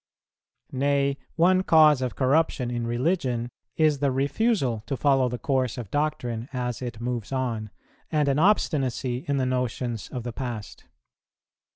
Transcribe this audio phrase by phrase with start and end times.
[0.71, 5.91] Nay, one cause of corruption in religion is the refusal to follow the course of
[5.91, 7.69] doctrine as it moves on,
[8.11, 10.85] and an obstinacy in the notions of the past.